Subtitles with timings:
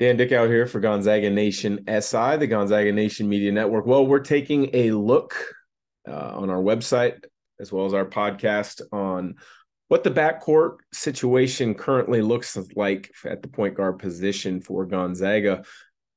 [0.00, 3.84] Dan Dickau here for Gonzaga Nation SI, the Gonzaga Nation Media Network.
[3.84, 5.36] Well, we're taking a look
[6.08, 7.22] uh, on our website
[7.60, 9.34] as well as our podcast on
[9.88, 15.64] what the backcourt situation currently looks like at the point guard position for Gonzaga.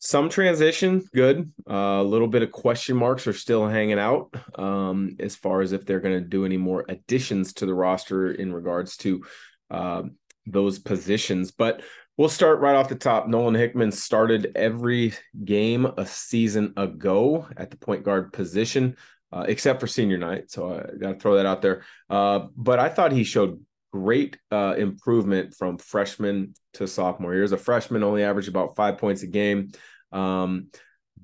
[0.00, 1.52] Some transition, good.
[1.70, 5.70] Uh, a little bit of question marks are still hanging out um, as far as
[5.70, 9.24] if they're going to do any more additions to the roster in regards to
[9.70, 10.02] uh,
[10.46, 11.52] those positions.
[11.52, 11.82] But
[12.18, 13.28] We'll start right off the top.
[13.28, 15.14] Nolan Hickman started every
[15.44, 18.96] game a season ago at the point guard position,
[19.32, 20.50] uh, except for senior night.
[20.50, 21.84] So I got to throw that out there.
[22.10, 27.44] Uh, but I thought he showed great uh, improvement from freshman to sophomore year.
[27.44, 29.70] As a freshman, only averaged about five points a game.
[30.10, 30.70] Um,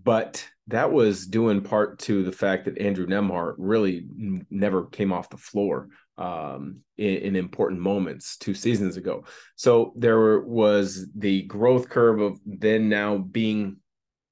[0.00, 4.06] but that was due in part to the fact that Andrew Nembhard really
[4.48, 9.24] never came off the floor um, in, in, important moments two seasons ago.
[9.56, 13.78] So there was the growth curve of then now being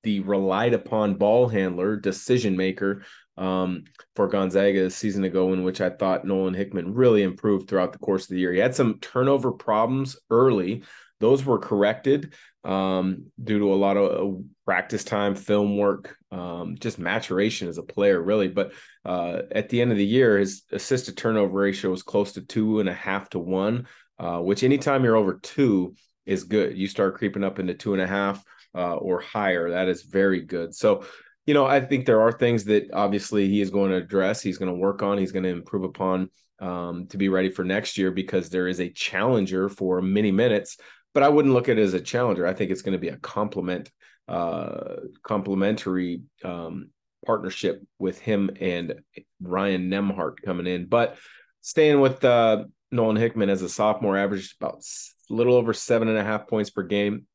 [0.02, 3.04] the relied upon ball handler, decision maker
[3.36, 7.92] um, for Gonzaga a season ago, in which I thought Nolan Hickman really improved throughout
[7.92, 8.52] the course of the year.
[8.52, 10.82] He had some turnover problems early.
[11.22, 12.34] Those were corrected
[12.64, 17.78] um, due to a lot of uh, practice time, film work, um, just maturation as
[17.78, 18.48] a player, really.
[18.48, 18.72] But
[19.04, 22.40] uh, at the end of the year, his assist to turnover ratio was close to
[22.40, 23.86] two and a half to one,
[24.18, 25.94] uh, which anytime you're over two
[26.26, 26.76] is good.
[26.76, 28.42] You start creeping up into two and a half
[28.74, 29.70] uh, or higher.
[29.70, 30.74] That is very good.
[30.74, 31.04] So,
[31.46, 34.58] you know, I think there are things that obviously he is going to address, he's
[34.58, 37.98] going to work on, he's going to improve upon um, to be ready for next
[37.98, 40.76] year because there is a challenger for many minutes
[41.14, 42.46] but I wouldn't look at it as a challenger.
[42.46, 43.90] I think it's going to be a complement,
[44.28, 46.90] uh, complementary um,
[47.26, 49.00] partnership with him and
[49.40, 50.86] Ryan Nembhard coming in.
[50.86, 51.16] But
[51.60, 54.84] staying with uh, Nolan Hickman as a sophomore, averaged about
[55.30, 57.26] a little over seven and a half points per game.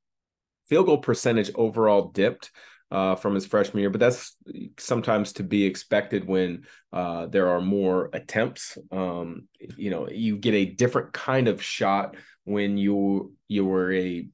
[0.68, 2.52] Field goal percentage overall dipped
[2.92, 4.36] uh, from his freshman year, but that's
[4.78, 8.78] sometimes to be expected when uh, there are more attempts.
[8.92, 12.16] Um, you know, you get a different kind of shot
[12.48, 14.28] when you you were a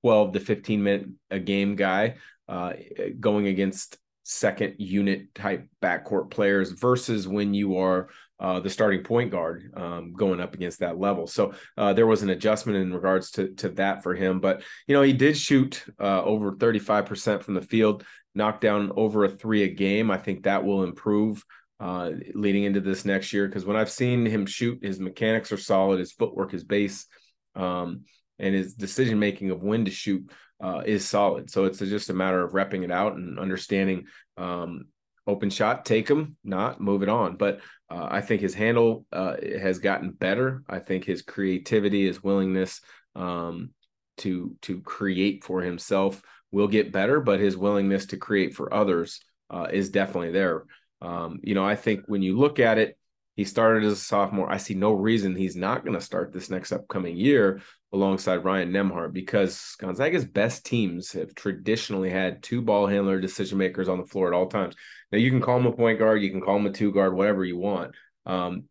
[0.00, 2.16] 12 to 15 minute a game guy
[2.48, 2.72] uh,
[3.18, 9.30] going against second unit type backcourt players versus when you are uh, the starting point
[9.30, 11.26] guard um, going up against that level.
[11.26, 14.40] So uh, there was an adjustment in regards to to that for him.
[14.40, 18.04] But you know he did shoot uh, over 35% from the field,
[18.34, 20.10] knocked down over a three a game.
[20.10, 21.44] I think that will improve.
[21.78, 25.56] Uh, leading into this next year, because when I've seen him shoot, his mechanics are
[25.56, 27.06] solid, his footwork, his base,
[27.54, 28.04] um,
[28.38, 30.30] and his decision making of when to shoot
[30.62, 31.50] uh, is solid.
[31.50, 34.06] So it's just a matter of repping it out and understanding
[34.36, 34.86] um,
[35.26, 37.36] open shot, take them, not move it on.
[37.36, 40.62] But uh, I think his handle uh, has gotten better.
[40.68, 42.80] I think his creativity, his willingness
[43.14, 43.70] um,
[44.18, 46.22] to to create for himself
[46.52, 50.64] will get better, but his willingness to create for others uh, is definitely there.
[51.00, 52.98] Um, you know, I think when you look at it,
[53.40, 54.52] he started as a sophomore.
[54.52, 58.70] I see no reason he's not going to start this next upcoming year alongside Ryan
[58.70, 64.04] Nembhard because Gonzaga's best teams have traditionally had two ball handler decision makers on the
[64.04, 64.74] floor at all times.
[65.10, 67.14] Now you can call him a point guard, you can call him a two guard,
[67.14, 67.94] whatever you want.
[68.26, 68.64] Um,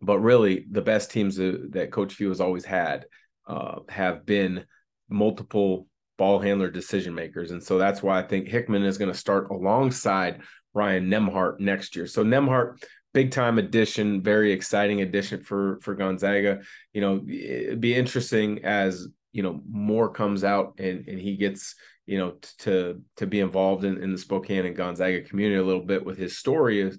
[0.00, 3.06] but really, the best teams that, Coach Few has always had
[3.46, 4.64] uh, have been
[5.08, 5.86] multiple
[6.16, 9.50] ball handler decision makers, and so that's why I think Hickman is going to start
[9.52, 10.40] alongside
[10.74, 12.08] Ryan Nembhard next year.
[12.08, 12.82] So Nembhard
[13.14, 16.60] big time addition, very exciting addition for for Gonzaga.
[16.92, 21.74] You know, it'd be interesting as you know more comes out and and he gets
[22.06, 25.84] you know to to be involved in, in the Spokane and Gonzaga community a little
[25.84, 26.98] bit with his story is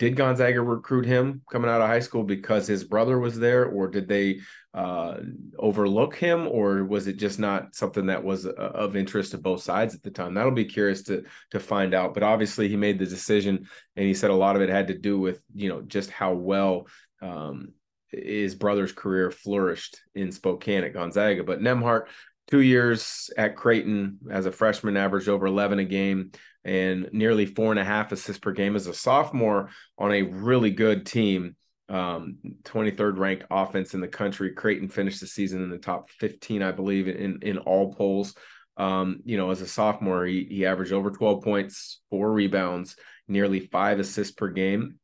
[0.00, 3.86] did Gonzaga recruit him coming out of high school because his brother was there, or
[3.86, 4.40] did they
[4.72, 5.18] uh,
[5.58, 9.62] overlook him, or was it just not something that was uh, of interest to both
[9.62, 10.32] sides at the time?
[10.32, 12.14] That'll be curious to to find out.
[12.14, 14.98] But obviously, he made the decision, and he said a lot of it had to
[14.98, 16.86] do with you know just how well
[17.20, 17.74] um,
[18.08, 21.44] his brother's career flourished in Spokane at Gonzaga.
[21.44, 22.06] But Nembhard,
[22.50, 26.32] two years at Creighton as a freshman, averaged over 11 a game
[26.64, 30.70] and nearly four and a half assists per game as a sophomore on a really
[30.70, 31.56] good team.
[31.88, 34.52] Um, 23rd ranked offense in the country.
[34.52, 38.34] Creighton finished the season in the top 15, I believe, in in all polls.
[38.76, 42.96] Um, you know, as a sophomore, he, he averaged over 12 points, four rebounds,
[43.26, 45.00] nearly five assists per game.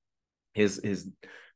[0.54, 1.08] His his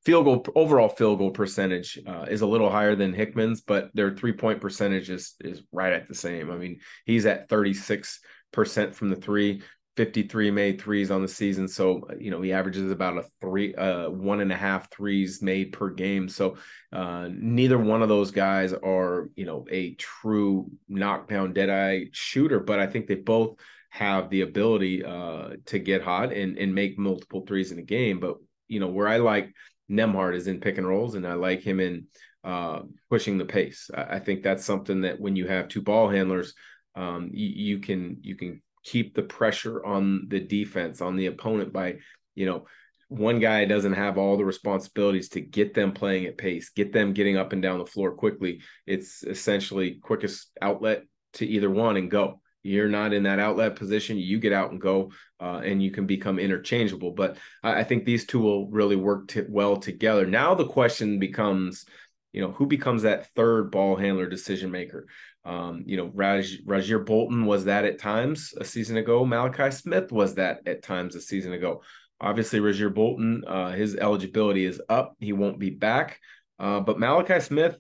[0.05, 4.15] field goal overall field goal percentage uh, is a little higher than Hickman's, but their
[4.15, 6.51] three point percentage is is right at the same.
[6.51, 8.21] I mean, he's at 36
[8.53, 9.63] percent from the three,
[9.97, 11.69] 53 made threes on the season.
[11.69, 15.73] So, you know, he averages about a three, uh, one and a half threes made
[15.73, 16.29] per game.
[16.29, 16.57] So,
[16.93, 22.61] uh, neither one of those guys are, you know, a true knockdown dead eye shooter,
[22.61, 23.57] but I think they both
[23.91, 28.21] have the ability uh, to get hot and, and make multiple threes in a game.
[28.21, 28.37] But,
[28.69, 29.53] you know, where I like
[29.91, 32.07] Nembhard is in pick and rolls and I like him in
[32.45, 33.91] uh, pushing the pace.
[33.95, 36.55] I, I think that's something that when you have two ball handlers,
[36.95, 41.97] um, you can, you can keep the pressure on the defense on the opponent by
[42.35, 42.65] you know
[43.09, 47.13] one guy doesn't have all the responsibilities to get them playing at pace get them
[47.13, 51.03] getting up and down the floor quickly it's essentially quickest outlet
[51.35, 54.81] to either one and go you're not in that outlet position you get out and
[54.81, 55.11] go
[55.41, 59.29] uh, and you can become interchangeable but I, I think these two will really work
[59.29, 61.85] t- well together now the question becomes
[62.33, 65.07] you know who becomes that third ball handler decision maker
[65.45, 69.25] um, you know, Raj, Rasir Bolton was that at times a season ago.
[69.25, 71.83] Malachi Smith was that at times a season ago.
[72.21, 75.15] Obviously, Rasir Bolton, uh, his eligibility is up.
[75.19, 76.21] He won't be back.
[76.59, 77.79] Uh, but Malachi Smith,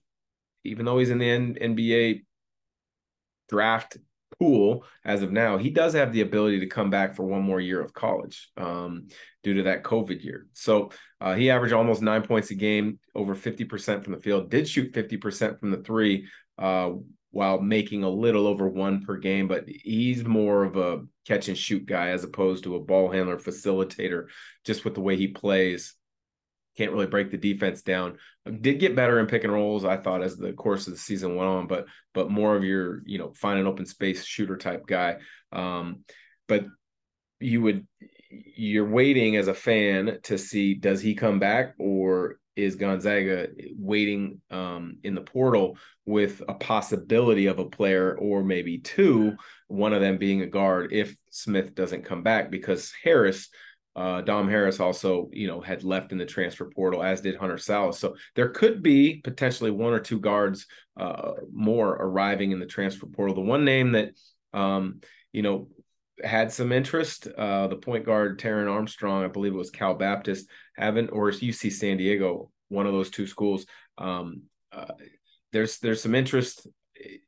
[0.64, 2.22] even though he's in the N- NBA
[3.50, 3.98] draft
[4.40, 7.60] pool as of now, he does have the ability to come back for one more
[7.60, 9.06] year of college um,
[9.42, 10.46] due to that COVID year.
[10.54, 10.90] So
[11.20, 14.92] uh, he averaged almost nine points a game, over 50% from the field, did shoot
[14.92, 16.26] 50% from the three.
[16.58, 16.92] Uh,
[17.32, 21.56] while making a little over one per game, but he's more of a catch and
[21.56, 24.26] shoot guy as opposed to a ball handler facilitator,
[24.64, 25.94] just with the way he plays.
[26.76, 28.18] Can't really break the defense down.
[28.46, 31.36] Did get better in pick and rolls, I thought, as the course of the season
[31.36, 34.86] went on, but but more of your, you know, find an open space shooter type
[34.86, 35.18] guy.
[35.52, 36.04] Um,
[36.48, 36.64] but
[37.40, 37.86] you would
[38.30, 44.40] you're waiting as a fan to see does he come back or is Gonzaga waiting
[44.50, 49.36] um, in the portal with a possibility of a player or maybe two,
[49.68, 53.48] one of them being a guard if Smith doesn't come back because Harris,
[53.96, 57.56] uh, Dom Harris also, you know, had left in the transfer portal, as did Hunter
[57.56, 57.96] Sallis.
[57.96, 60.66] So there could be potentially one or two guards
[60.96, 63.34] uh, more arriving in the transfer portal.
[63.34, 64.12] The one name that,
[64.52, 65.00] um,
[65.32, 65.68] you know,
[66.22, 67.26] had some interest.
[67.26, 71.72] Uh, the point guard Taran Armstrong, I believe it was Cal Baptist, haven't, or UC
[71.72, 73.66] San Diego, one of those two schools.
[73.98, 74.92] Um, uh,
[75.52, 76.66] there's there's some interest,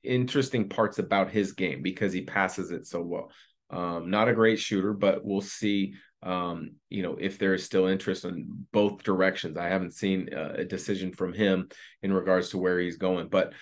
[0.05, 3.31] interesting parts about his game because he passes it so well.
[3.73, 5.95] Um, not a great shooter, but we'll see.
[6.23, 9.57] Um, you know, if there is still interest in both directions.
[9.57, 11.69] I haven't seen uh, a decision from him
[12.03, 13.53] in regards to where he's going, but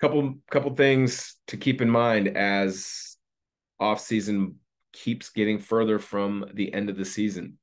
[0.00, 3.16] couple couple things to keep in mind as
[3.80, 4.54] offseason
[4.92, 7.58] keeps getting further from the end of the season.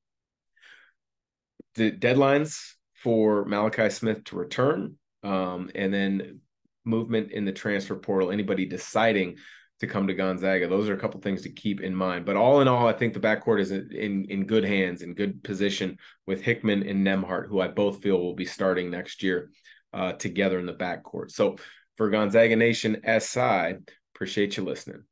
[1.75, 6.41] The deadlines for Malachi Smith to return, um, and then
[6.83, 9.37] movement in the transfer portal, anybody deciding
[9.81, 10.67] to come to Gonzaga.
[10.67, 12.23] Those are a couple things to keep in mind.
[12.23, 15.43] But all in all, I think the backcourt is in in good hands, in good
[15.43, 15.97] position
[16.27, 19.49] with Hickman and Nembhard, who I both feel will be starting next year
[19.91, 21.31] uh, together in the backcourt.
[21.31, 21.57] So
[21.97, 23.77] for Gonzaga Nation SI,
[24.13, 25.03] appreciate you listening.